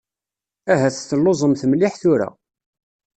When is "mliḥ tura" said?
1.71-2.29